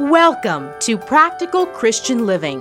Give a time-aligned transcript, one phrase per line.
[0.00, 2.60] Welcome to Practical Christian Living.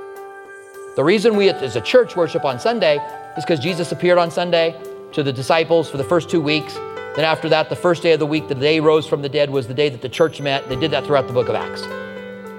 [0.96, 2.98] The reason we as a church worship on Sunday
[3.38, 4.80] is because Jesus appeared on Sunday
[5.14, 6.76] to the disciples for the first two weeks.
[7.16, 9.50] Then after that, the first day of the week, the day rose from the dead
[9.50, 10.70] was the day that the church met.
[10.70, 11.82] They did that throughout the book of Acts.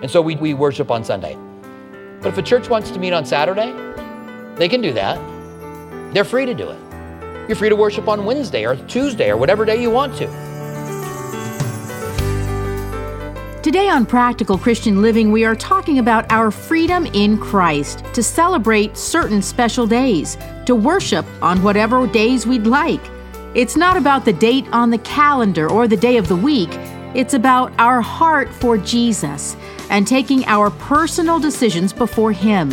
[0.03, 1.39] And so we, we worship on Sunday.
[2.21, 3.73] But if a church wants to meet on Saturday,
[4.57, 5.19] they can do that.
[6.13, 6.79] They're free to do it.
[7.49, 10.44] You're free to worship on Wednesday or Tuesday or whatever day you want to.
[13.65, 18.95] Today on Practical Christian Living, we are talking about our freedom in Christ to celebrate
[18.95, 23.01] certain special days, to worship on whatever days we'd like.
[23.55, 26.69] It's not about the date on the calendar or the day of the week,
[27.15, 29.57] it's about our heart for Jesus
[29.89, 32.71] and taking our personal decisions before Him.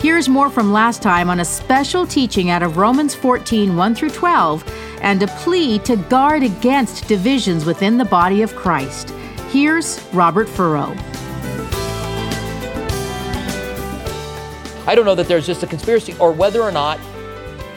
[0.00, 4.10] Here's more from last time on a special teaching out of Romans 14 1 through
[4.10, 9.14] 12 and a plea to guard against divisions within the body of Christ.
[9.54, 10.96] Here's Robert Furrow.
[14.84, 16.98] I don't know that there's just a conspiracy or whether or not,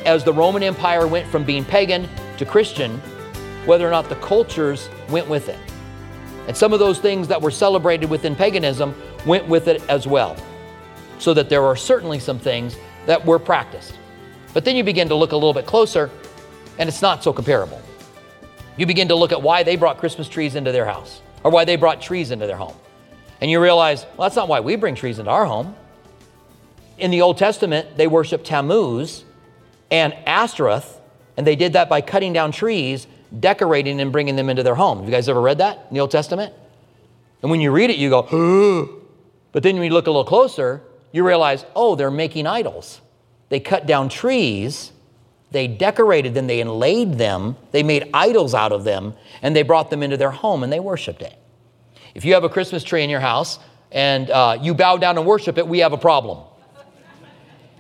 [0.03, 2.97] as the Roman Empire went from being pagan to Christian,
[3.67, 5.59] whether or not the cultures went with it.
[6.47, 10.35] And some of those things that were celebrated within paganism went with it as well.
[11.19, 12.75] So that there are certainly some things
[13.05, 13.99] that were practiced.
[14.51, 16.09] But then you begin to look a little bit closer,
[16.79, 17.79] and it's not so comparable.
[18.77, 21.63] You begin to look at why they brought Christmas trees into their house or why
[21.63, 22.75] they brought trees into their home.
[23.39, 25.77] And you realize, well, that's not why we bring trees into our home.
[26.97, 29.23] In the Old Testament, they worshiped Tammuz
[29.89, 30.99] and Ashtoreth,
[31.37, 33.07] and they did that by cutting down trees,
[33.39, 34.97] decorating, and bringing them into their home.
[34.97, 36.53] Have you guys ever read that in the Old Testament?
[37.41, 38.23] And when you read it, you go,
[39.53, 40.81] but then when you look a little closer,
[41.13, 42.99] you realize, oh, they're making idols.
[43.47, 44.91] They cut down trees,
[45.51, 49.89] they decorated them, they inlaid them, they made idols out of them, and they brought
[49.89, 51.35] them into their home and they worshiped it.
[52.15, 53.59] If you have a Christmas tree in your house
[53.91, 56.39] and uh, you bow down and worship it, we have a problem.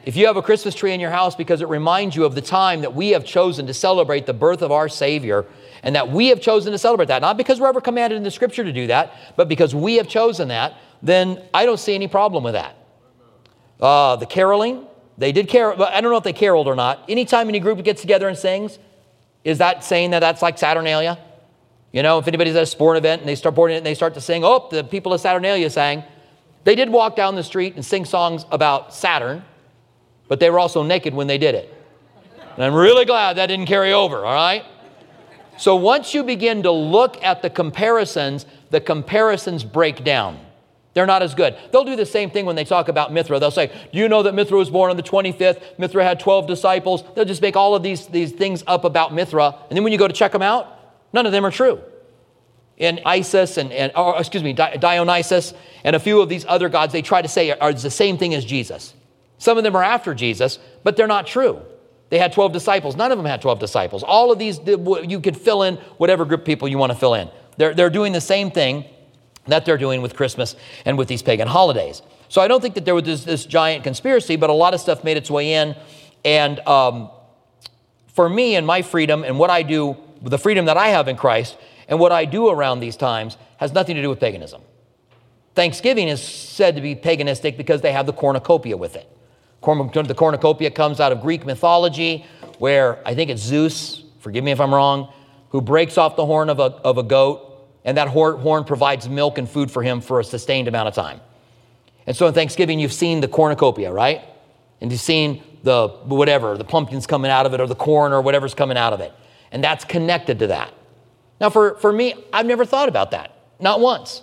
[0.05, 2.41] If you have a Christmas tree in your house because it reminds you of the
[2.41, 5.45] time that we have chosen to celebrate the birth of our Savior,
[5.83, 8.31] and that we have chosen to celebrate that, not because we're ever commanded in the
[8.31, 12.07] scripture to do that, but because we have chosen that, then I don't see any
[12.07, 12.75] problem with that.
[13.79, 17.03] Uh, the caroling, they did but I don't know if they caroled or not.
[17.09, 18.77] Anytime any group gets together and sings,
[19.43, 21.17] is that saying that that's like Saturnalia?
[21.91, 23.95] You know, if anybody's at a sporting event and they start boarding it and they
[23.95, 26.03] start to sing, oh, the people of Saturnalia sang.
[26.63, 29.43] They did walk down the street and sing songs about Saturn,
[30.27, 31.73] but they were also naked when they did it.
[32.55, 34.65] And I'm really glad that didn't carry over, all right?
[35.57, 40.39] So once you begin to look at the comparisons, the comparisons break down.
[40.97, 41.55] They're not as good.
[41.71, 43.37] They'll do the same thing when they talk about Mithra.
[43.37, 45.61] They'll say, Do you know that Mithra was born on the 25th?
[45.77, 47.03] Mithra had 12 disciples.
[47.13, 49.53] They'll just make all of these, these things up about Mithra.
[49.69, 50.75] And then when you go to check them out,
[51.13, 51.79] none of them are true.
[52.79, 55.53] And Isis and, and or, excuse me, Dionysus
[55.83, 58.33] and a few of these other gods, they try to say are the same thing
[58.33, 58.95] as Jesus.
[59.37, 61.61] Some of them are after Jesus, but they're not true.
[62.09, 62.95] They had 12 disciples.
[62.95, 64.01] None of them had 12 disciples.
[64.01, 67.29] All of these, you could fill in whatever group people you want to fill in.
[67.57, 68.85] They're, they're doing the same thing
[69.47, 72.01] that they're doing with Christmas and with these pagan holidays.
[72.29, 74.81] So I don't think that there was this, this giant conspiracy, but a lot of
[74.81, 75.75] stuff made its way in.
[76.25, 77.09] And um,
[78.07, 81.15] for me and my freedom and what I do, the freedom that I have in
[81.15, 84.61] Christ, and what I do around these times has nothing to do with paganism.
[85.55, 89.09] Thanksgiving is said to be paganistic because they have the cornucopia with it.
[89.61, 92.25] The cornucopia comes out of Greek mythology,
[92.59, 95.11] where I think it's Zeus, forgive me if I'm wrong,
[95.49, 97.46] who breaks off the horn of a, of a goat
[97.87, 101.21] and that horn provides milk and food for him for a sustained amount of time.
[102.05, 104.23] And so in Thanksgiving, you've seen the cornucopia, right?
[104.81, 108.21] And you've seen the whatever, the pumpkins coming out of it or the corn or
[108.21, 109.13] whatever's coming out of it.
[109.53, 110.73] And that's connected to that.
[111.39, 113.33] Now, for, for me, I've never thought about that.
[113.57, 114.21] Not once.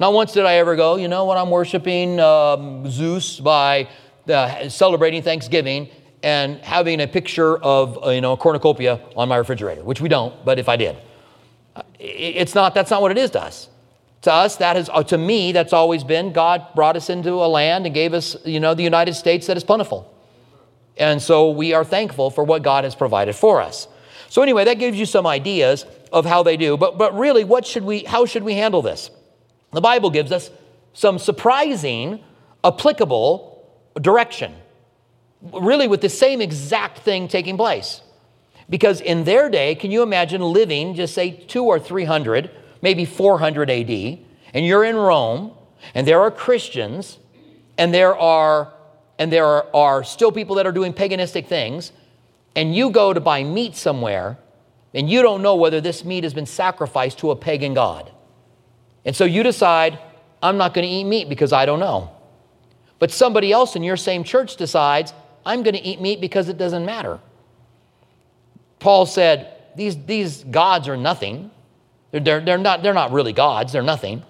[0.00, 3.88] Not once did I ever go, you know, when I'm worshiping um, Zeus by
[4.28, 5.90] uh, celebrating Thanksgiving
[6.24, 10.08] and having a picture of, uh, you know, a cornucopia on my refrigerator, which we
[10.08, 10.96] don't, but if I did.
[12.00, 13.68] It's not, that's not what it is to us.
[14.22, 17.48] To us, that is, uh, to me, that's always been God brought us into a
[17.48, 20.12] land and gave us, you know, the United States that is plentiful.
[20.96, 23.88] And so we are thankful for what God has provided for us.
[24.28, 26.76] So anyway, that gives you some ideas of how they do.
[26.76, 29.10] But, but really, what should we, how should we handle this?
[29.72, 30.50] The Bible gives us
[30.92, 32.22] some surprising,
[32.62, 33.66] applicable
[34.00, 34.54] direction,
[35.42, 38.02] really with the same exact thing taking place.
[38.70, 42.50] Because in their day, can you imagine living, just say two or 300,
[42.80, 43.90] maybe 400 AD,
[44.54, 45.52] and you're in Rome,
[45.94, 47.18] and there are Christians,
[47.76, 48.72] and there are,
[49.18, 51.90] and there are, are still people that are doing paganistic things,
[52.54, 54.38] and you go to buy meat somewhere,
[54.94, 58.10] and you don't know whether this meat has been sacrificed to a pagan god.
[59.04, 59.98] And so you decide,
[60.42, 62.10] I'm not going to eat meat because I don't know.
[62.98, 65.12] But somebody else in your same church decides,
[65.44, 67.18] I'm going to eat meat because it doesn't matter.
[68.80, 71.50] Paul said, These, these gods are nothing.
[72.10, 74.24] They're, they're, they're, not, they're not really gods, they're nothing.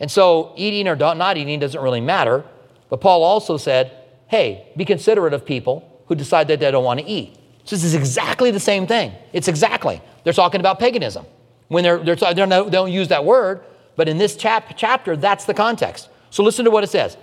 [0.00, 2.44] And so eating or not eating doesn't really matter.
[2.90, 3.92] But Paul also said,
[4.26, 7.38] Hey, be considerate of people who decide that they don't want to eat.
[7.64, 9.12] So this is exactly the same thing.
[9.32, 10.00] It's exactly.
[10.24, 11.24] They're talking about paganism.
[11.68, 13.62] When they're, they're, they're no, they don't use that word,
[13.96, 16.08] but in this chap, chapter, that's the context.
[16.30, 17.16] So listen to what it says.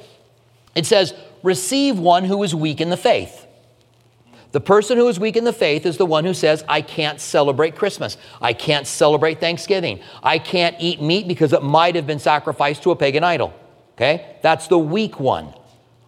[0.75, 1.13] It says,
[1.43, 3.45] receive one who is weak in the faith.
[4.51, 7.21] The person who is weak in the faith is the one who says, I can't
[7.21, 8.17] celebrate Christmas.
[8.41, 9.99] I can't celebrate Thanksgiving.
[10.23, 13.53] I can't eat meat because it might have been sacrificed to a pagan idol.
[13.93, 14.37] Okay?
[14.41, 15.53] That's the weak one.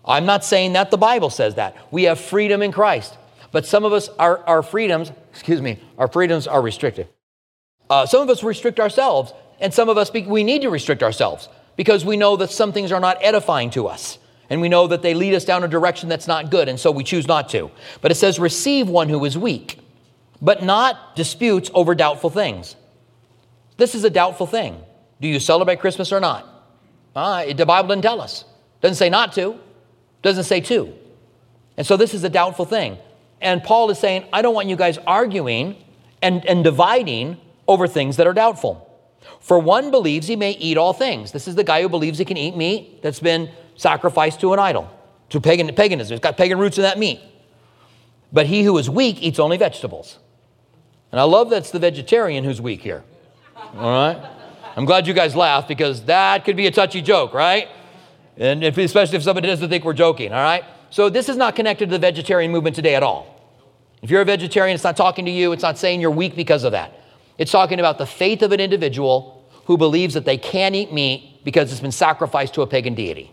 [0.03, 1.75] I'm not saying that the Bible says that.
[1.91, 3.15] We have freedom in Christ.
[3.51, 7.07] But some of us, our, our freedoms, excuse me, our freedoms are restricted.
[7.89, 11.49] Uh, some of us restrict ourselves, and some of us, we need to restrict ourselves
[11.75, 14.17] because we know that some things are not edifying to us.
[14.51, 16.91] And we know that they lead us down a direction that's not good, and so
[16.91, 17.71] we choose not to.
[18.01, 19.79] But it says, receive one who is weak,
[20.41, 22.75] but not disputes over doubtful things.
[23.77, 24.77] This is a doubtful thing.
[25.21, 26.45] Do you celebrate Christmas or not?
[27.15, 28.43] Uh, the Bible doesn't tell us.
[28.81, 29.57] Doesn't say not to,
[30.21, 30.93] doesn't say to.
[31.77, 32.97] And so this is a doubtful thing.
[33.39, 35.77] And Paul is saying, I don't want you guys arguing
[36.21, 37.37] and, and dividing
[37.69, 38.90] over things that are doubtful.
[39.41, 41.31] For one believes he may eat all things.
[41.31, 44.59] This is the guy who believes he can eat meat that's been sacrificed to an
[44.59, 44.89] idol,
[45.29, 46.13] to pagan, paganism.
[46.13, 47.19] It's got pagan roots in that meat.
[48.31, 50.19] But he who is weak eats only vegetables.
[51.11, 53.03] And I love that's the vegetarian who's weak here.
[53.75, 54.23] All right?
[54.77, 57.67] I'm glad you guys laughed because that could be a touchy joke, right?
[58.37, 60.63] And if, especially if somebody doesn't think we're joking, all right?
[60.91, 63.27] So this is not connected to the vegetarian movement today at all.
[64.01, 66.63] If you're a vegetarian, it's not talking to you, it's not saying you're weak because
[66.63, 67.00] of that.
[67.37, 71.43] It's talking about the faith of an individual who believes that they can eat meat
[71.43, 73.31] because it's been sacrificed to a pagan deity.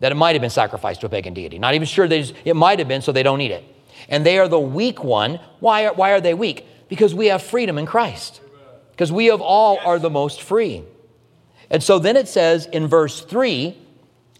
[0.00, 1.58] That it might have been sacrificed to a pagan deity.
[1.58, 3.64] Not even sure it might have been, so they don't eat it.
[4.08, 5.40] And they are the weak one.
[5.60, 6.66] Why are, why are they weak?
[6.88, 8.40] Because we have freedom in Christ.
[8.90, 10.84] Because we of all are the most free.
[11.70, 13.78] And so then it says in verse 3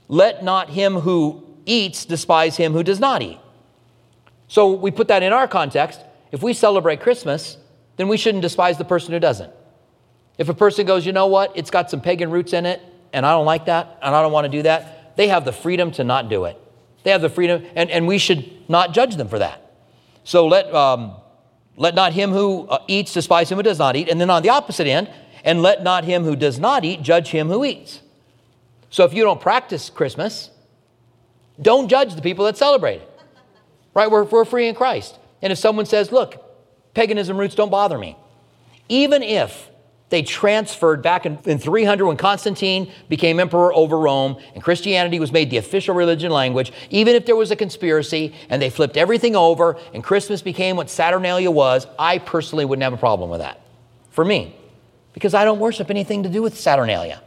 [0.09, 3.38] let not him who eats despise him who does not eat.
[4.49, 6.00] So we put that in our context.
[6.31, 7.56] If we celebrate Christmas,
[7.96, 9.52] then we shouldn't despise the person who doesn't.
[10.38, 12.82] If a person goes, you know what, it's got some pagan roots in it,
[13.12, 15.52] and I don't like that, and I don't want to do that, they have the
[15.52, 16.61] freedom to not do it.
[17.05, 19.61] They have the freedom, and, and we should not judge them for that.
[20.25, 21.17] So let, um,
[21.76, 24.08] let not him who uh, eats despise him who does not eat.
[24.08, 25.11] And then on the opposite end,
[25.44, 28.00] and let not him who does not eat judge him who eats.
[28.91, 30.50] So if you don't practice Christmas,
[31.61, 33.11] don't judge the people that celebrate it.
[33.93, 34.11] Right?
[34.11, 35.19] We're, we're free in Christ.
[35.43, 36.44] And if someone says, look,
[36.94, 38.17] paganism roots don't bother me,
[38.88, 39.70] even if
[40.11, 45.32] they transferred back in, in 300 when Constantine became emperor over Rome and Christianity was
[45.32, 49.35] made the official religion language, even if there was a conspiracy and they flipped everything
[49.35, 53.61] over and Christmas became what Saturnalia was, I personally wouldn't have a problem with that.
[54.11, 54.55] For me.
[55.14, 57.23] Because I don't worship anything to do with Saturnalia.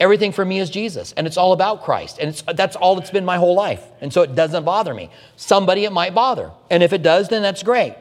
[0.00, 2.18] Everything for me is Jesus, and it's all about Christ.
[2.20, 3.84] And that's all it's been my whole life.
[4.00, 5.10] And so it doesn't bother me.
[5.36, 6.52] Somebody it might bother.
[6.70, 7.96] And if it does, then that's great.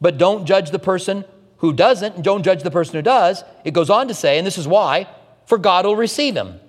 [0.00, 1.24] But don't judge the person
[1.58, 3.42] who doesn't, and don't judge the person who does.
[3.64, 5.08] It goes on to say, and this is why,
[5.46, 6.60] for God will receive him.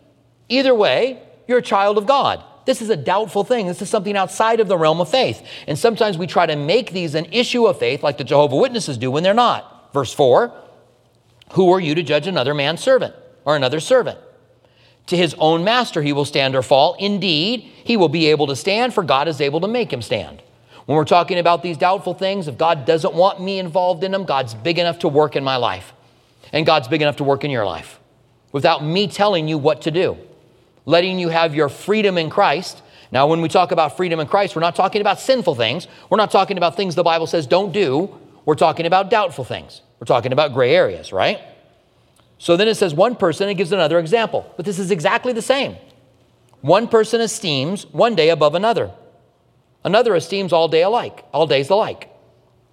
[0.48, 2.44] Either way, you're a child of God.
[2.66, 3.68] This is a doubtful thing.
[3.68, 5.46] This is something outside of the realm of faith.
[5.68, 8.98] And sometimes we try to make these an issue of faith, like the Jehovah Witnesses
[8.98, 9.92] do when they're not.
[9.94, 10.54] Verse 4
[11.54, 14.20] Who are you to judge another man's servant or another servant?
[15.08, 16.96] To his own master he will stand or fall.
[17.00, 20.44] Indeed, he will be able to stand, for God is able to make him stand.
[20.90, 24.26] When we're talking about these doubtful things, if God doesn't want me involved in them,
[24.26, 25.94] God's big enough to work in my life.
[26.52, 28.00] And God's big enough to work in your life
[28.52, 30.18] without me telling you what to do,
[30.88, 32.82] letting you have your freedom in Christ.
[33.12, 35.88] Now, when we talk about freedom in Christ, we're not talking about sinful things.
[36.10, 38.18] We're not talking about things the Bible says don't do.
[38.46, 39.82] We're talking about doubtful things.
[40.00, 41.40] We're talking about gray areas, right?
[42.40, 44.52] So then it says one person, it gives another example.
[44.58, 45.76] But this is exactly the same.
[46.62, 48.90] One person esteems one day above another.
[49.84, 52.10] Another esteems all day alike, all days alike.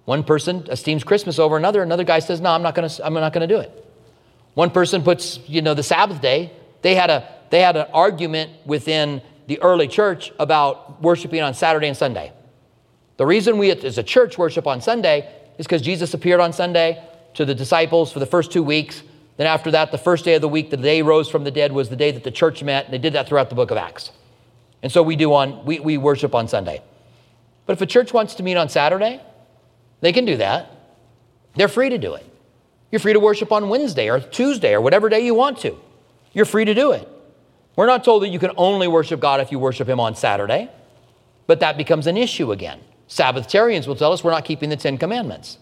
[0.05, 1.81] One person esteems Christmas over another.
[1.81, 3.05] Another guy says, "No, I'm not going to.
[3.05, 3.85] I'm not going to do it."
[4.53, 6.51] One person puts, you know, the Sabbath day.
[6.81, 11.87] They had a they had an argument within the early church about worshiping on Saturday
[11.87, 12.33] and Sunday.
[13.17, 17.03] The reason we as a church worship on Sunday is because Jesus appeared on Sunday
[17.33, 19.03] to the disciples for the first two weeks.
[19.37, 21.71] Then after that, the first day of the week, the day rose from the dead
[21.71, 22.85] was the day that the church met.
[22.85, 24.11] And they did that throughout the book of Acts.
[24.81, 26.81] And so we do on, we, we worship on Sunday.
[27.67, 29.21] But if a church wants to meet on Saturday,
[30.01, 30.71] they can do that.
[31.55, 32.25] They're free to do it.
[32.91, 35.77] You're free to worship on Wednesday or Tuesday or whatever day you want to.
[36.33, 37.07] you're free to do it.
[37.75, 40.69] We're not told that you can only worship God if you worship Him on Saturday,
[41.45, 42.79] but that becomes an issue again.
[43.07, 45.57] Sabbatarians will tell us we're not keeping the Ten Commandments.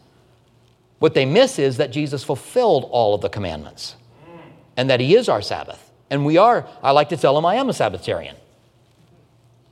[1.00, 3.96] What they miss is that Jesus fulfilled all of the commandments
[4.78, 5.92] and that He is our Sabbath.
[6.10, 8.36] And we are, I like to tell them I am a Sabbatarian.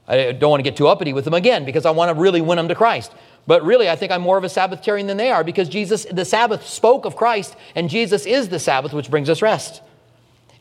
[0.08, 2.42] I don't want to get too uppity with them again because I want to really
[2.42, 3.12] win them to Christ.
[3.48, 6.26] But really, I think I'm more of a Sabbatarian than they are because Jesus, the
[6.26, 9.82] Sabbath spoke of Christ, and Jesus is the Sabbath, which brings us rest.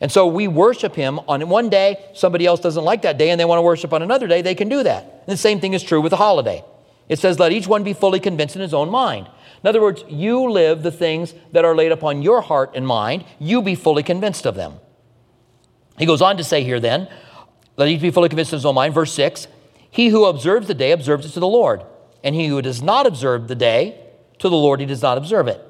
[0.01, 2.03] And so we worship him on one day.
[2.13, 4.55] Somebody else doesn't like that day and they want to worship on another day, they
[4.55, 5.03] can do that.
[5.03, 6.63] And the same thing is true with a holiday.
[7.07, 9.27] It says, Let each one be fully convinced in his own mind.
[9.63, 13.23] In other words, you live the things that are laid upon your heart and mind,
[13.39, 14.73] you be fully convinced of them.
[15.97, 17.07] He goes on to say here then,
[17.75, 18.93] let each be fully convinced in his own mind.
[18.93, 19.47] Verse 6
[19.89, 21.83] He who observes the day observes it to the Lord,
[22.23, 23.99] and he who does not observe the day,
[24.39, 25.61] to the Lord he does not observe it.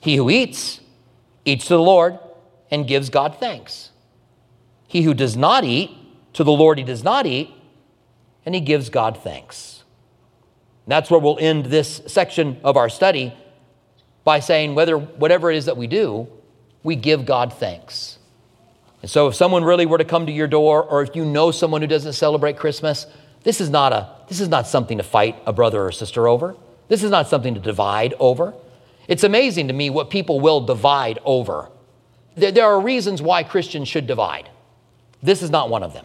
[0.00, 0.80] He who eats,
[1.44, 2.18] eats to the Lord,
[2.70, 3.90] and gives God thanks.
[4.86, 5.90] He who does not eat,
[6.34, 7.50] to the Lord he does not eat,
[8.46, 9.84] and he gives God thanks.
[10.86, 13.34] And that's where we'll end this section of our study
[14.24, 16.28] by saying whether whatever it is that we do,
[16.82, 18.18] we give God thanks.
[19.02, 21.50] And so if someone really were to come to your door, or if you know
[21.50, 23.06] someone who doesn't celebrate Christmas,
[23.42, 26.56] this is not, a, this is not something to fight a brother or sister over.
[26.88, 28.52] This is not something to divide over.
[29.08, 31.70] It's amazing to me what people will divide over.
[32.34, 34.50] There, there are reasons why Christians should divide.
[35.22, 36.04] This is not one of them.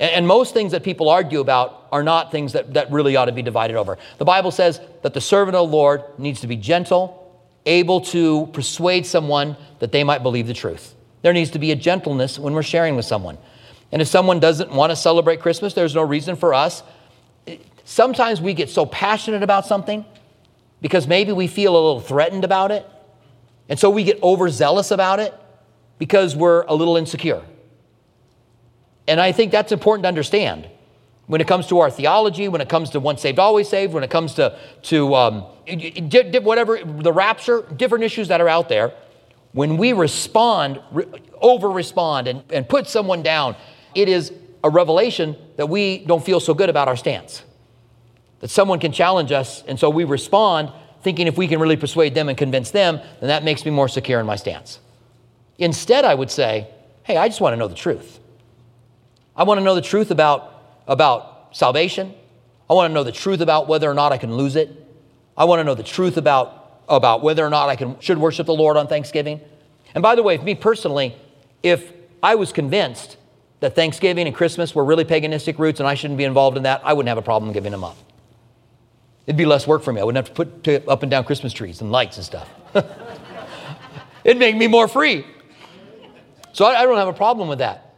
[0.00, 3.26] And, and most things that people argue about are not things that, that really ought
[3.26, 3.98] to be divided over.
[4.18, 8.46] The Bible says that the servant of the Lord needs to be gentle, able to
[8.52, 10.93] persuade someone that they might believe the truth.
[11.24, 13.38] There needs to be a gentleness when we're sharing with someone.
[13.90, 16.82] And if someone doesn't want to celebrate Christmas, there's no reason for us.
[17.82, 20.04] Sometimes we get so passionate about something
[20.82, 22.86] because maybe we feel a little threatened about it.
[23.70, 25.32] And so we get overzealous about it
[25.96, 27.42] because we're a little insecure.
[29.08, 30.68] And I think that's important to understand
[31.26, 34.04] when it comes to our theology, when it comes to once saved, always saved, when
[34.04, 35.46] it comes to, to um,
[36.42, 38.92] whatever, the rapture, different issues that are out there
[39.54, 41.06] when we respond, re-
[41.40, 43.56] over respond, and, and put someone down,
[43.94, 44.32] it is
[44.64, 47.44] a revelation that we don't feel so good about our stance.
[48.40, 52.14] That someone can challenge us, and so we respond thinking if we can really persuade
[52.14, 54.80] them and convince them, then that makes me more secure in my stance.
[55.58, 56.66] Instead, I would say,
[57.04, 58.18] hey, I just want to know the truth.
[59.36, 60.52] I want to know the truth about,
[60.88, 62.12] about salvation.
[62.68, 64.70] I want to know the truth about whether or not I can lose it.
[65.36, 68.46] I want to know the truth about about whether or not I can, should worship
[68.46, 69.40] the Lord on Thanksgiving.
[69.94, 71.14] And by the way, for me personally,
[71.62, 73.16] if I was convinced
[73.60, 76.82] that Thanksgiving and Christmas were really paganistic roots and I shouldn't be involved in that,
[76.84, 77.96] I wouldn't have a problem giving them up.
[79.26, 80.00] It'd be less work for me.
[80.00, 82.48] I wouldn't have to put up and down Christmas trees and lights and stuff.
[84.24, 85.24] It'd make me more free.
[86.52, 87.94] So I, I don't have a problem with that.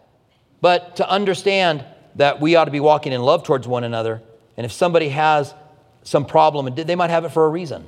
[0.60, 4.22] But to understand that we ought to be walking in love towards one another,
[4.56, 5.54] and if somebody has
[6.02, 7.84] some problem, they might have it for a reason.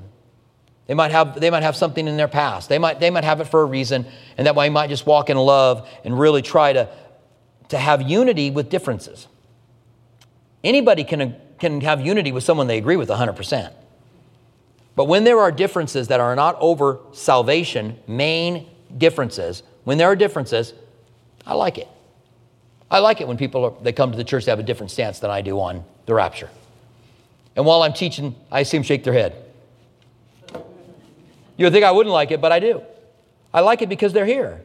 [0.88, 2.70] They might have, they might have something in their past.
[2.70, 4.06] They might, they might have it for a reason,
[4.38, 6.88] and that way might just walk in love and really try to,
[7.68, 9.28] to have unity with differences.
[10.64, 13.70] Anybody can, can have unity with someone they agree with 100%.
[14.96, 18.66] But when there are differences that are not over salvation, main
[18.96, 20.72] differences, when there are differences,
[21.46, 21.88] I like it.
[22.90, 24.90] I like it when people are, they come to the church they have a different
[24.90, 26.48] stance than I do on the rapture.
[27.56, 29.47] And while I'm teaching, I see them shake their head.
[31.58, 32.82] You would think I wouldn't like it, but I do.
[33.52, 34.62] I like it because they're here.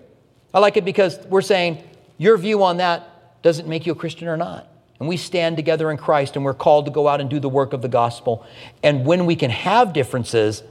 [0.54, 1.84] I like it because we're saying
[2.18, 4.68] your view on that doesn't make you a Christian or not.
[5.00, 7.50] And we stand together in Christ and we're called to go out and do the
[7.50, 8.46] work of the gospel.
[8.84, 10.64] And when we can have differences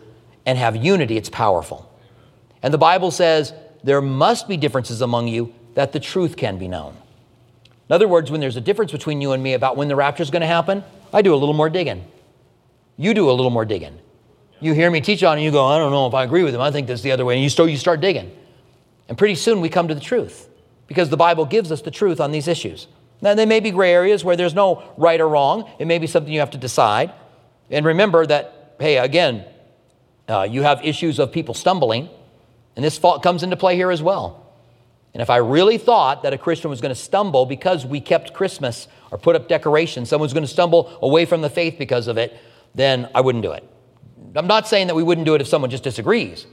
[0.47, 1.93] and have unity, it's powerful.
[2.63, 3.53] And the Bible says
[3.83, 6.97] there must be differences among you that the truth can be known.
[7.89, 10.23] In other words, when there's a difference between you and me about when the rapture
[10.23, 12.05] is going to happen, I do a little more digging.
[12.97, 13.99] You do a little more digging
[14.63, 16.55] you hear me teach on and you go, I don't know if I agree with
[16.55, 16.61] him.
[16.61, 17.35] I think that's the other way.
[17.35, 18.31] And you start, you start digging.
[19.09, 20.49] And pretty soon we come to the truth
[20.87, 22.87] because the Bible gives us the truth on these issues.
[23.21, 25.71] Now, there may be gray areas where there's no right or wrong.
[25.79, 27.13] It may be something you have to decide.
[27.71, 29.45] And remember that, hey, again,
[30.29, 32.09] uh, you have issues of people stumbling,
[32.75, 34.53] and this fault comes into play here as well.
[35.15, 38.33] And if I really thought that a Christian was going to stumble because we kept
[38.33, 42.17] Christmas or put up decorations, someone's going to stumble away from the faith because of
[42.19, 42.37] it,
[42.75, 43.69] then I wouldn't do it.
[44.35, 46.47] I'm not saying that we wouldn't do it if someone just disagrees.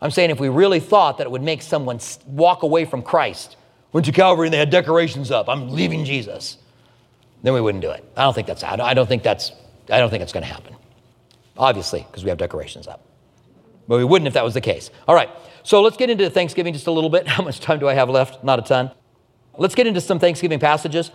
[0.00, 3.56] I'm saying if we really thought that it would make someone walk away from Christ,
[3.92, 6.56] went to Calvary and they had decorations up, I'm leaving Jesus,
[7.42, 8.04] then we wouldn't do it.
[8.16, 9.52] I don't think that's, I don't think that's,
[9.90, 10.76] I don't think it's going to happen.
[11.56, 13.04] Obviously, because we have decorations up.
[13.86, 14.90] But we wouldn't if that was the case.
[15.08, 15.28] All right.
[15.62, 17.26] So let's get into Thanksgiving just a little bit.
[17.28, 18.42] How much time do I have left?
[18.44, 18.90] Not a ton.
[19.58, 21.10] Let's get into some Thanksgiving passages.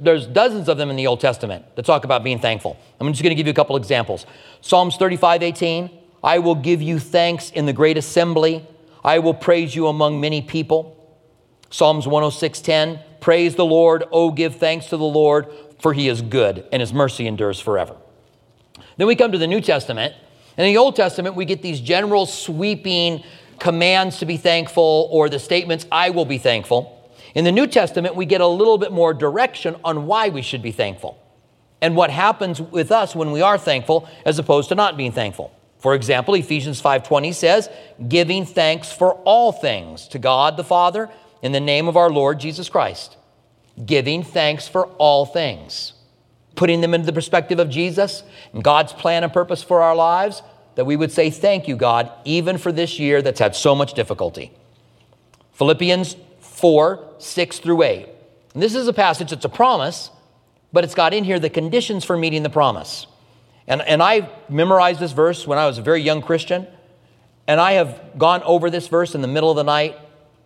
[0.00, 2.76] There's dozens of them in the Old Testament that talk about being thankful.
[3.00, 4.26] I'm just going to give you a couple examples.
[4.60, 5.90] Psalms 35, 18.
[6.22, 8.66] I will give you thanks in the great assembly.
[9.04, 10.94] I will praise you among many people.
[11.70, 13.00] Psalms 106, 10.
[13.20, 14.04] Praise the Lord.
[14.10, 15.46] Oh, give thanks to the Lord,
[15.80, 17.96] for he is good and his mercy endures forever.
[18.96, 20.14] Then we come to the New Testament.
[20.56, 23.22] And in the Old Testament, we get these general sweeping
[23.60, 26.97] commands to be thankful or the statements, I will be thankful.
[27.34, 30.62] In the New Testament, we get a little bit more direction on why we should
[30.62, 31.22] be thankful
[31.80, 35.52] and what happens with us when we are thankful as opposed to not being thankful.
[35.78, 37.70] For example, Ephesians 5:20 says,
[38.08, 41.08] "Giving thanks for all things to God the Father
[41.40, 43.16] in the name of our Lord Jesus Christ."
[43.84, 45.92] Giving thanks for all things.
[46.56, 50.42] Putting them into the perspective of Jesus and God's plan and purpose for our lives,
[50.74, 53.94] that we would say, Thank you, God, even for this year that's had so much
[53.94, 54.50] difficulty.
[55.52, 56.16] Philippians
[56.58, 58.08] 4 6 through 8.
[58.54, 60.10] And this is a passage, it's a promise,
[60.72, 63.06] but it's got in here the conditions for meeting the promise.
[63.66, 66.66] And, and I memorized this verse when I was a very young Christian,
[67.46, 69.96] and I have gone over this verse in the middle of the night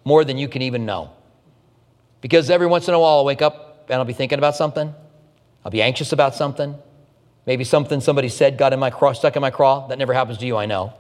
[0.05, 1.11] more than you can even know.
[2.21, 4.93] Because every once in a while I'll wake up and I'll be thinking about something,
[5.65, 6.77] I'll be anxious about something.
[7.47, 9.89] Maybe something somebody said got in my craw, stuck in my craw.
[9.89, 10.93] That never happens to you, I know.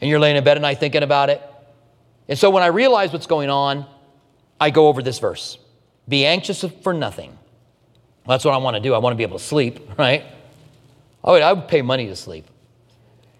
[0.00, 1.42] And you're laying in bed at night thinking about it.
[2.28, 3.86] And so when I realize what's going on,
[4.60, 5.58] I go over this verse
[6.08, 7.38] Be anxious for nothing.
[8.26, 8.92] That's what I want to do.
[8.92, 10.24] I want to be able to sleep, right?
[11.22, 12.46] Oh, I would pay money to sleep.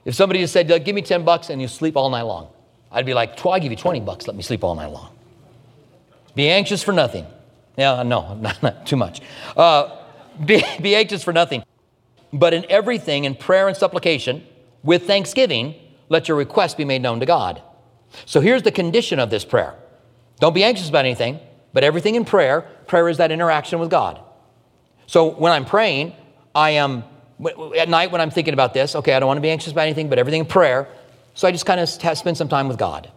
[0.04, 2.48] If somebody just said, Give me 10 bucks and you sleep all night long,
[2.90, 5.12] I'd be like, I'll give you 20 bucks, let me sleep all night long.
[6.34, 7.26] Be anxious for nothing.
[7.76, 9.20] Yeah, no, not, not too much.
[9.56, 9.96] Uh,
[10.44, 11.64] be, be anxious for nothing.
[12.32, 14.46] But in everything, in prayer and supplication,
[14.82, 15.74] with thanksgiving,
[16.08, 17.62] let your request be made known to God.
[18.24, 19.74] So here's the condition of this prayer
[20.38, 21.40] don't be anxious about anything,
[21.72, 24.20] but everything in prayer, prayer is that interaction with God.
[25.06, 26.14] So when I'm praying,
[26.54, 27.04] I am,
[27.76, 29.82] at night when I'm thinking about this, okay, I don't want to be anxious about
[29.82, 30.88] anything, but everything in prayer.
[31.34, 33.10] So I just kind of spend some time with God.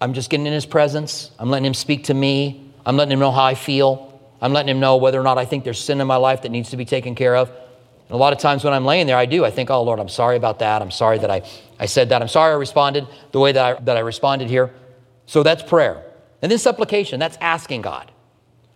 [0.00, 1.30] I'm just getting in His presence.
[1.38, 2.72] I'm letting Him speak to me.
[2.86, 4.18] I'm letting Him know how I feel.
[4.40, 6.48] I'm letting Him know whether or not I think there's sin in my life that
[6.50, 7.50] needs to be taken care of.
[7.50, 9.44] And a lot of times when I'm laying there, I do.
[9.44, 10.80] I think, oh, Lord, I'm sorry about that.
[10.80, 11.42] I'm sorry that I,
[11.78, 12.22] I said that.
[12.22, 14.74] I'm sorry I responded the way that I, that I responded here.
[15.26, 16.02] So that's prayer.
[16.42, 18.10] And then supplication, that's asking God.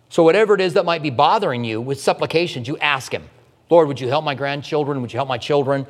[0.09, 3.27] So whatever it is that might be bothering you with supplications, you ask Him.
[3.69, 5.01] Lord, would you help my grandchildren?
[5.01, 5.87] Would you help my children?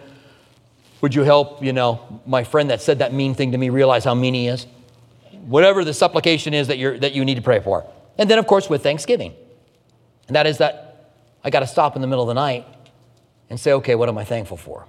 [1.02, 4.06] Would you help, you know, my friend that said that mean thing to me realize
[4.06, 4.66] how mean he is?
[5.46, 7.86] Whatever the supplication is that, you're, that you need to pray for.
[8.18, 9.36] And then, of course, with thanksgiving.
[10.28, 11.12] And that is that
[11.44, 12.66] I got to stop in the middle of the night
[13.50, 14.88] and say, okay, what am I thankful for?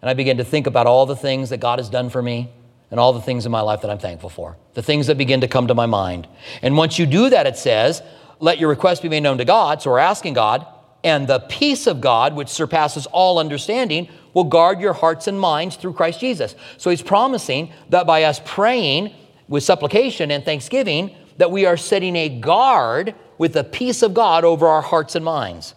[0.00, 2.50] And I begin to think about all the things that God has done for me
[2.92, 5.40] and all the things in my life that I'm thankful for, the things that begin
[5.40, 6.28] to come to my mind.
[6.60, 8.02] And once you do that, it says,
[8.38, 9.80] let your request be made known to God.
[9.80, 10.66] So we're asking God,
[11.02, 15.76] and the peace of God, which surpasses all understanding, will guard your hearts and minds
[15.76, 16.54] through Christ Jesus.
[16.76, 19.14] So he's promising that by us praying
[19.48, 24.44] with supplication and thanksgiving, that we are setting a guard with the peace of God
[24.44, 25.74] over our hearts and minds.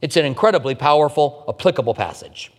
[0.00, 2.50] It's an incredibly powerful, applicable passage.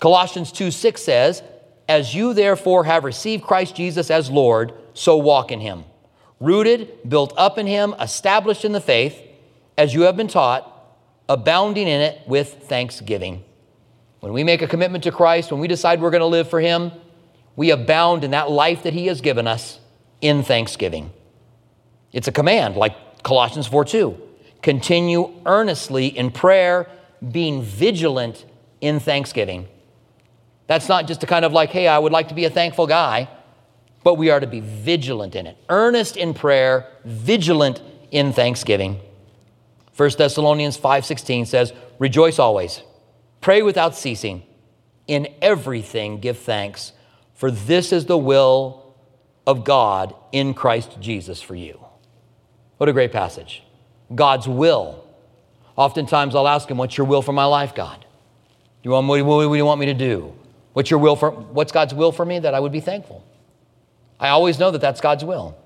[0.00, 1.42] Colossians 2 6 says,
[1.88, 5.84] as you therefore have received Christ Jesus as Lord, so walk in him.
[6.40, 9.20] Rooted, built up in him, established in the faith,
[9.78, 10.68] as you have been taught,
[11.28, 13.44] abounding in it with thanksgiving.
[14.20, 16.60] When we make a commitment to Christ, when we decide we're going to live for
[16.60, 16.92] him,
[17.56, 19.78] we abound in that life that he has given us
[20.20, 21.12] in thanksgiving.
[22.12, 24.20] It's a command, like Colossians 4 2.
[24.62, 26.88] Continue earnestly in prayer,
[27.30, 28.44] being vigilant
[28.80, 29.66] in thanksgiving.
[30.66, 32.86] That's not just a kind of like, hey, I would like to be a thankful
[32.86, 33.28] guy,
[34.04, 35.56] but we are to be vigilant in it.
[35.68, 39.00] Earnest in prayer, vigilant in thanksgiving.
[39.96, 42.82] 1 Thessalonians 5:16 says, "Rejoice always.
[43.40, 44.42] Pray without ceasing.
[45.06, 46.92] In everything give thanks,
[47.34, 48.94] for this is the will
[49.46, 51.80] of God in Christ Jesus for you."
[52.78, 53.62] What a great passage.
[54.14, 55.04] God's will.
[55.76, 57.98] Oftentimes I'll ask him, "What's your will for my life, God?
[58.82, 60.32] Do you want, what do you want me to do?
[60.72, 62.38] What's your will for what's God's will for me?
[62.38, 63.24] That I would be thankful.
[64.18, 65.56] I always know that that's God's will.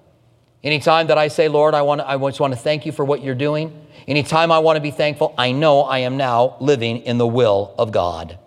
[0.64, 3.22] Anytime that I say, Lord, I, want, I just want to thank you for what
[3.22, 7.18] you're doing, anytime I want to be thankful, I know I am now living in
[7.18, 8.38] the will of God.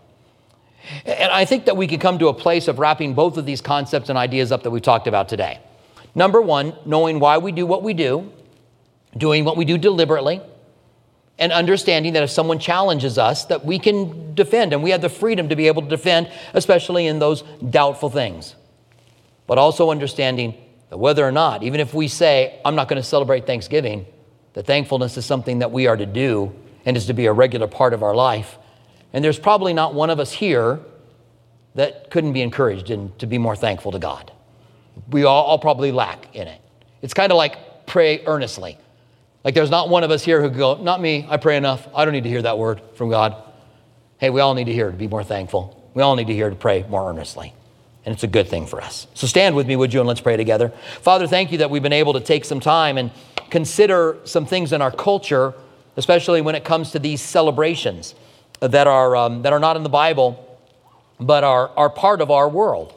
[1.06, 3.62] And I think that we can come to a place of wrapping both of these
[3.62, 5.60] concepts and ideas up that we've talked about today.
[6.16, 8.32] Number one, knowing why we do what we do,
[9.16, 10.42] doing what we do deliberately,
[11.40, 15.10] and understanding that if someone challenges us that we can defend and we have the
[15.10, 18.56] freedom to be able to defend especially in those doubtful things
[19.50, 20.54] but also understanding
[20.90, 24.06] that whether or not, even if we say, I'm not going to celebrate Thanksgiving,
[24.54, 26.54] that thankfulness is something that we are to do
[26.86, 28.58] and is to be a regular part of our life.
[29.14, 30.80] And there's probably not one of us here
[31.74, 34.32] that couldn't be encouraged and to be more thankful to God.
[35.10, 36.62] We all, all probably lack in it.
[37.02, 38.78] It's kind of like pray earnestly.
[39.50, 41.88] Like there's not one of us here who go, not me, I pray enough.
[41.96, 43.36] I don't need to hear that word from God.
[44.20, 45.90] Hey, we all need to hear to be more thankful.
[45.96, 47.56] We all need to hear to pray more earnestly.
[48.06, 49.08] And it's a good thing for us.
[49.16, 50.70] So stand with me, would you, and let's pray together.
[51.02, 53.10] Father, thank you that we've been able to take some time and
[53.50, 55.56] consider some things in our culture,
[55.98, 58.14] especially when it comes to these celebrations
[58.60, 60.60] that are, um, that are not in the Bible,
[61.20, 62.94] but are, are part of our world.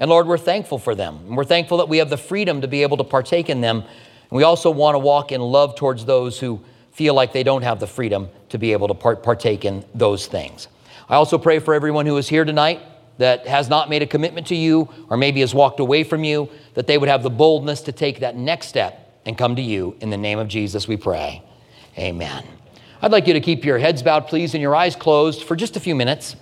[0.00, 1.20] And Lord, we're thankful for them.
[1.28, 3.84] And we're thankful that we have the freedom to be able to partake in them.
[4.32, 6.58] And we also want to walk in love towards those who
[6.92, 10.26] feel like they don't have the freedom to be able to part- partake in those
[10.26, 10.68] things.
[11.06, 12.80] I also pray for everyone who is here tonight
[13.18, 16.48] that has not made a commitment to you or maybe has walked away from you,
[16.72, 19.98] that they would have the boldness to take that next step and come to you.
[20.00, 21.42] In the name of Jesus, we pray.
[21.98, 22.42] Amen.
[23.02, 25.76] I'd like you to keep your heads bowed, please, and your eyes closed for just
[25.76, 26.36] a few minutes.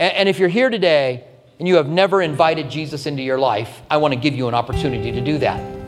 [0.00, 1.26] And if you're here today
[1.58, 4.54] and you have never invited Jesus into your life, I want to give you an
[4.54, 5.83] opportunity to do that.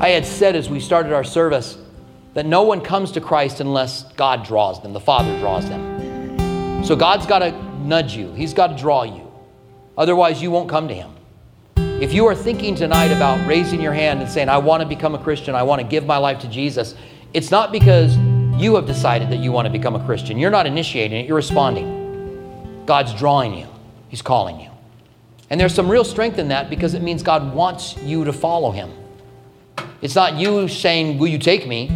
[0.00, 1.76] I had said as we started our service
[2.34, 6.84] that no one comes to Christ unless God draws them, the Father draws them.
[6.84, 9.28] So God's got to nudge you, He's got to draw you.
[9.96, 11.10] Otherwise, you won't come to Him.
[11.76, 15.16] If you are thinking tonight about raising your hand and saying, I want to become
[15.16, 16.94] a Christian, I want to give my life to Jesus,
[17.34, 18.16] it's not because
[18.56, 20.38] you have decided that you want to become a Christian.
[20.38, 22.84] You're not initiating it, you're responding.
[22.86, 23.66] God's drawing you,
[24.10, 24.70] He's calling you.
[25.50, 28.70] And there's some real strength in that because it means God wants you to follow
[28.70, 28.92] Him.
[30.00, 31.90] It's not you saying, Will you take me?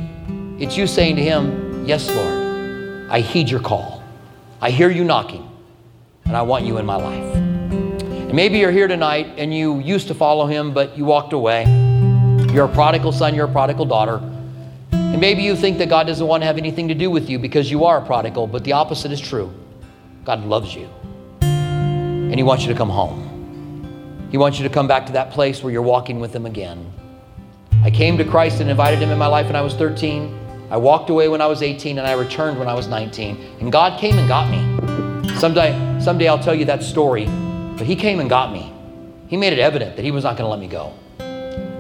[0.59, 4.03] It's you saying to Him, Yes, Lord, I heed your call.
[4.61, 5.49] I hear you knocking,
[6.25, 7.35] and I want you in my life.
[8.33, 11.65] And maybe you're here tonight and you used to follow him, but you walked away.
[12.53, 14.19] You're a prodigal son, you're a prodigal daughter.
[14.93, 17.39] And maybe you think that God doesn't want to have anything to do with you
[17.39, 19.53] because you are a prodigal, but the opposite is true.
[20.25, 20.89] God loves you.
[21.43, 24.29] And He wants you to come home.
[24.31, 26.91] He wants you to come back to that place where you're walking with Him again.
[27.83, 30.69] I came to Christ and invited Him in my life when I was 13.
[30.71, 33.37] I walked away when I was 18 and I returned when I was 19.
[33.61, 35.37] And God came and got me.
[35.39, 37.29] Someday, someday I'll tell you that story
[37.83, 38.73] but he came and got me.
[39.27, 40.93] He made it evident that he was not going to let me go.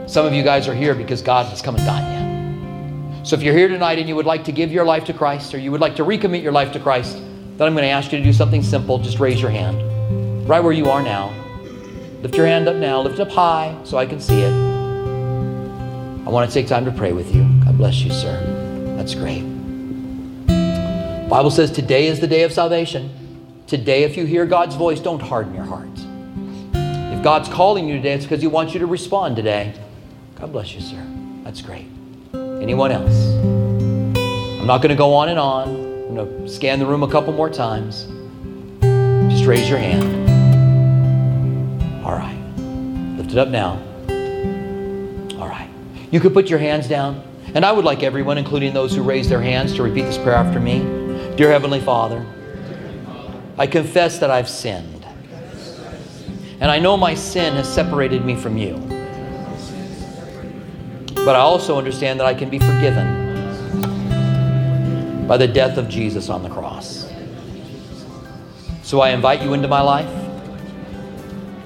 [0.09, 3.25] Some of you guys are here because God has come and gotten you.
[3.25, 5.55] So if you're here tonight and you would like to give your life to Christ
[5.55, 8.11] or you would like to recommit your life to Christ, then I'm going to ask
[8.11, 8.99] you to do something simple.
[8.99, 11.33] Just raise your hand right where you are now.
[12.23, 13.01] Lift your hand up now.
[13.03, 14.72] Lift it up high so I can see it.
[16.25, 17.43] I want to take time to pray with you.
[17.65, 18.41] God bless you, sir.
[18.97, 19.43] That's great.
[21.29, 23.11] Bible says today is the day of salvation.
[23.67, 25.89] Today, if you hear God's voice, don't harden your heart.
[26.75, 29.75] If God's calling you today, it's because He wants you to respond today.
[30.39, 31.05] God bless you, sir.
[31.43, 31.87] That's great.
[32.35, 33.17] Anyone else?
[34.61, 35.69] I'm not going to go on and on.
[35.69, 38.05] I'm going to scan the room a couple more times.
[39.33, 40.05] Just raise your hand.
[42.05, 42.39] All right.
[43.17, 43.81] Lift it up now.
[46.13, 47.25] You could put your hands down.
[47.55, 50.37] And I would like everyone, including those who raise their hands, to repeat this prayer
[50.37, 50.81] after me.
[51.37, 52.25] Dear Heavenly Father,
[53.59, 55.07] I confess that I've sinned.
[56.61, 58.77] And I know my sin has separated me from you.
[61.15, 63.21] But I also understand that I can be forgiven
[65.27, 67.11] by the death of Jesus on the cross.
[68.83, 70.11] So I invite you into my life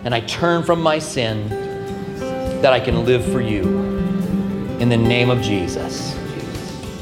[0.05, 1.49] and I turn from my sin
[2.63, 3.96] that I can live for you.
[4.79, 6.15] In the name of Jesus.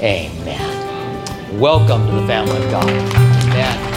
[0.01, 1.59] Amen.
[1.59, 2.89] Welcome to the family of God.
[2.89, 3.95] Amen.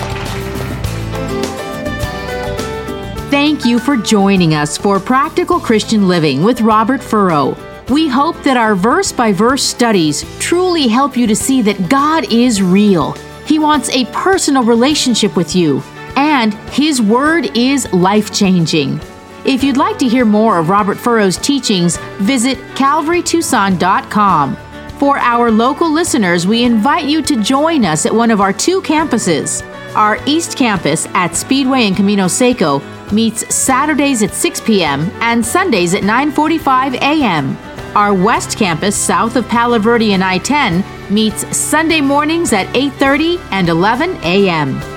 [3.30, 7.56] Thank you for joining us for Practical Christian Living with Robert Furrow.
[7.90, 12.34] We hope that our verse by verse studies truly help you to see that God
[12.34, 13.12] is real.
[13.46, 15.84] He wants a personal relationship with you,
[16.16, 19.00] and His Word is life changing.
[19.48, 24.58] If you'd like to hear more of Robert Furrow's teachings, visit calvarytucson.com.
[25.00, 28.82] For our local listeners, we invite you to join us at one of our two
[28.82, 29.64] campuses.
[29.96, 32.82] Our East Campus at Speedway and Camino Seco
[33.14, 35.10] meets Saturdays at 6 p.m.
[35.22, 37.58] and Sundays at 9:45 a.m.
[37.96, 43.70] Our West Campus south of Palo Verde and I-10 meets Sunday mornings at 8:30 and
[43.70, 44.97] 11 a.m.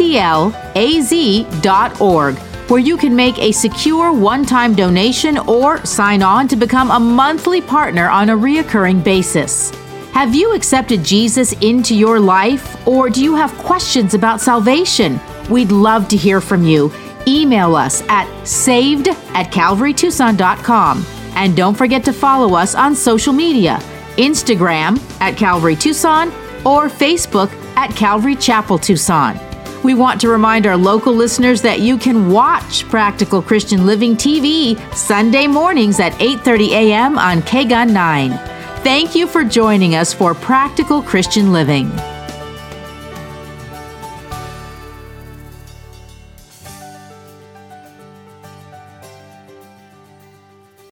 [2.70, 7.00] where you can make a secure one time donation or sign on to become a
[7.00, 9.72] monthly partner on a reoccurring basis.
[10.12, 15.18] Have you accepted Jesus into your life, or do you have questions about salvation?
[15.50, 16.92] We'd love to hear from you.
[17.26, 21.04] Email us at saved at calvarytucson.com.
[21.34, 23.80] And don't forget to follow us on social media
[24.18, 26.28] Instagram at Calvary Tucson
[26.64, 29.38] or Facebook at Calvary Chapel Tucson.
[29.85, 34.76] We want to remind our local listeners that you can watch Practical Christian Living TV
[34.94, 37.18] Sunday mornings at 8:30 a.m.
[37.18, 38.31] on KGUN 9.
[38.83, 41.90] Thank you for joining us for Practical Christian Living.